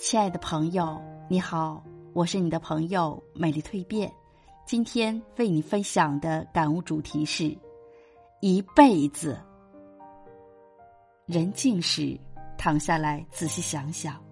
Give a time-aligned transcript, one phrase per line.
[0.00, 0.96] 亲爱的朋友，
[1.28, 4.08] 你好，我是你的朋友美丽蜕变。
[4.64, 7.52] 今天为你分享的感悟主题是：
[8.40, 9.36] 一辈子。
[11.26, 12.16] 人静时，
[12.56, 14.22] 躺下来仔细想想，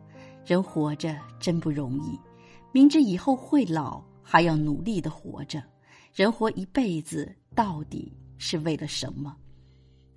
[0.45, 2.17] 人活着真不容易。
[2.71, 5.61] 明知以后会老，还要努力的活着。
[6.15, 9.37] 人活一辈子，到底是为了什么？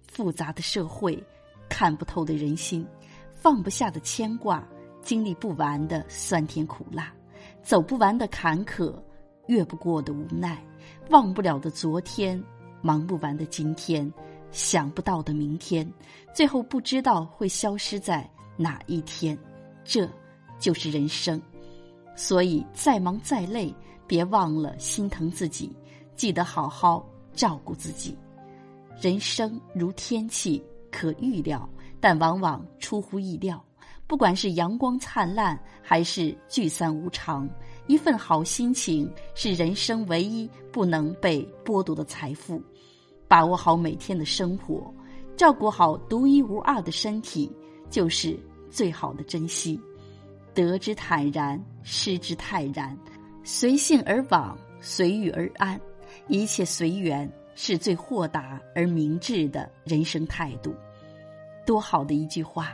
[0.08, 1.22] 复杂的社会，
[1.68, 2.86] 看不透的人心，
[3.34, 4.64] 放不下的牵挂。
[5.10, 7.12] 经历不完的酸甜苦辣，
[7.64, 8.94] 走不完的坎坷，
[9.48, 10.64] 越不过的无奈，
[11.10, 12.40] 忘不了的昨天，
[12.84, 14.14] 忙不完的今天，
[14.52, 15.92] 想不到的明天，
[16.32, 19.36] 最后不知道会消失在哪一天，
[19.84, 20.08] 这
[20.60, 21.42] 就是人生。
[22.16, 23.74] 所以再忙再累，
[24.06, 25.76] 别忘了心疼自己，
[26.16, 27.04] 记得好好
[27.34, 28.16] 照顾自己。
[29.02, 31.68] 人生如天气，可预料，
[32.00, 33.60] 但往往出乎意料。
[34.10, 37.48] 不管是阳光灿烂，还是聚散无常，
[37.86, 42.60] 一份好心情是人生唯一不能被剥夺的财富。
[43.28, 44.92] 把握好每天的生活，
[45.38, 47.56] 照顾好独一无二的身体，
[47.92, 48.36] 就是
[48.72, 49.80] 最好的珍惜。
[50.56, 52.98] 得之坦然，失之泰然，
[53.44, 55.80] 随性而往，随遇而安，
[56.28, 60.74] 一切随缘，是最豁达而明智的人生态度。
[61.64, 62.74] 多好的一句话！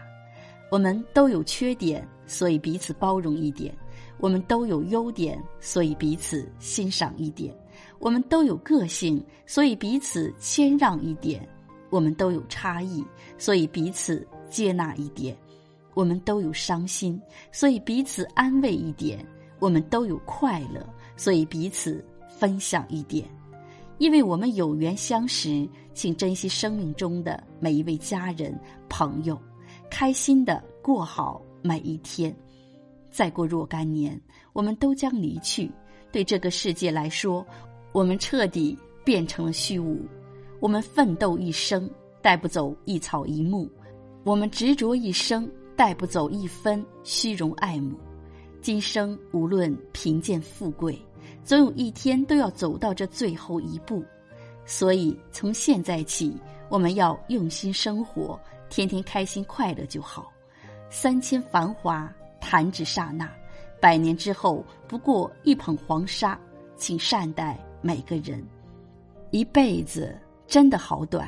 [0.76, 3.74] 我们都有缺点，所以彼此包容一点；
[4.18, 7.50] 我们都有优点，所以彼此欣赏一点；
[7.98, 11.40] 我们都有个性，所以彼此谦让一点；
[11.90, 13.02] 我们都有差异，
[13.38, 15.34] 所以彼此接纳一点；
[15.94, 17.18] 我们都有伤心，
[17.54, 19.18] 所以彼此安慰一点；
[19.60, 23.26] 我们都有快乐，所以彼此分享一点。
[23.98, 28.54] 因为我们有缘相识，请珍惜生命中的每一位家人、
[28.90, 29.40] 朋友。
[29.90, 32.36] 开心的过好每一天，
[33.12, 34.20] 再过若干年，
[34.54, 35.72] 我们都将离去。
[36.12, 37.46] 对这个世界来说，
[37.92, 40.00] 我们彻底变成了虚无。
[40.60, 41.90] 我们奋斗一生，
[42.22, 43.68] 带不走一草一木；
[44.24, 47.96] 我们执着一生，带不走一分虚荣爱慕。
[48.62, 50.98] 今生无论贫贱富贵，
[51.44, 54.04] 总有一天都要走到这最后一步。
[54.66, 56.36] 所以，从现在起，
[56.70, 58.40] 我们要用心生活。
[58.70, 60.32] 天天开心快乐就好，
[60.90, 63.30] 三千繁华弹指刹那，
[63.80, 66.38] 百年之后不过一捧黄沙，
[66.76, 68.44] 请善待每个人。
[69.32, 70.18] 一辈子
[70.48, 71.28] 真的好短，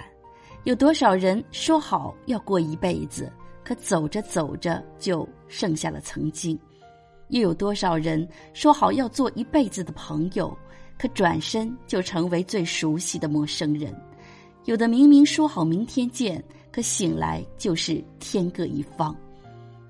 [0.63, 3.31] 有多少人说好要过一辈子，
[3.63, 6.57] 可走着走着就剩下了曾经；
[7.29, 10.55] 又有多少人说好要做一辈子的朋友，
[10.97, 13.93] 可转身就成为最熟悉的陌生人。
[14.65, 16.43] 有的明明说好明天见。
[16.71, 19.15] 可醒来就是天各一方，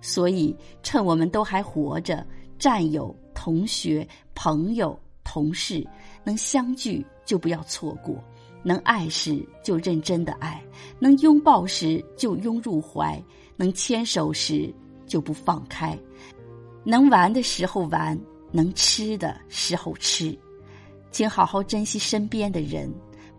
[0.01, 2.25] 所以趁我们都还活着，
[2.57, 5.85] 战友、同学、朋友、同事
[6.23, 8.15] 能相聚就不要错过，
[8.63, 10.63] 能爱时就认真的爱，
[10.99, 13.21] 能拥抱时就拥入怀，
[13.55, 14.73] 能牵手时
[15.05, 15.97] 就不放开，
[16.85, 18.17] 能玩的时候玩，
[18.51, 20.37] 能吃的时候吃，
[21.11, 22.89] 请好好珍惜身边的人，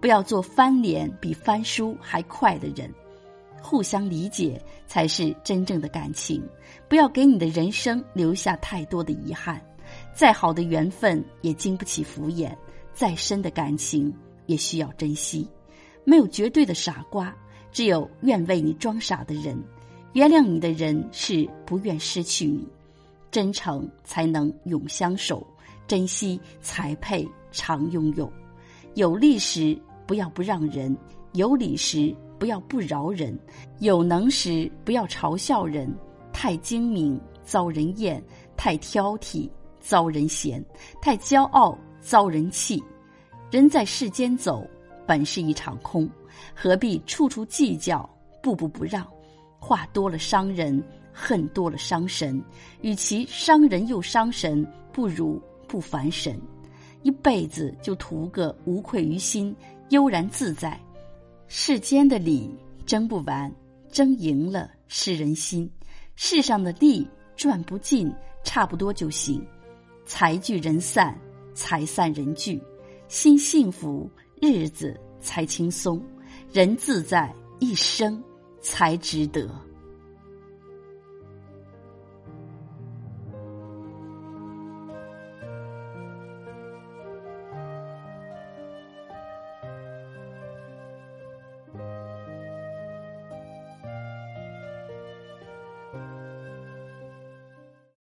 [0.01, 2.93] 不要做翻脸比翻书还快的人。
[3.63, 6.43] 互相理解才是真正的感情，
[6.89, 9.61] 不要给你的人生留下太多的遗憾。
[10.15, 12.55] 再好的缘分也经不起敷衍，
[12.93, 14.15] 再深的感情
[14.47, 15.49] 也需要珍惜。
[16.05, 17.35] 没有绝对的傻瓜，
[17.71, 19.57] 只有愿为你装傻的人。
[20.15, 22.67] 原谅你的人是不愿失去你，
[23.31, 25.47] 真诚才能永相守，
[25.87, 28.31] 珍惜才配常拥有。
[28.95, 30.97] 有利时不要不让人，
[31.33, 32.15] 有理时。
[32.39, 33.37] 不要不饶人，
[33.81, 35.93] 有能时不要嘲笑人，
[36.33, 38.23] 太精明遭人厌，
[38.57, 39.51] 太挑剔
[39.81, 40.65] 遭人嫌，
[41.03, 42.81] 太骄傲遭人气。
[43.51, 44.65] 人在世间走，
[45.05, 46.09] 本是一场空，
[46.55, 48.09] 何必处处计较，
[48.41, 49.05] 步步不让？
[49.59, 50.81] 话多了伤人，
[51.13, 52.41] 恨多了伤神。
[52.83, 56.41] 与其伤人又伤神，不如不烦神。
[57.03, 59.53] 一辈子就图个无愧于心，
[59.89, 60.81] 悠然自在。
[61.51, 62.55] 世间的理
[62.85, 63.51] 争不完，
[63.91, 65.67] 争赢了是人心；
[66.15, 68.13] 世上的利赚不尽，
[68.45, 69.43] 差不多就行。
[70.05, 71.19] 财聚人散，
[71.55, 72.63] 财散人聚，
[73.09, 74.11] 心幸福，
[74.43, 76.03] 日子才轻松，
[76.53, 78.23] 人自在，一生
[78.61, 79.51] 才值得。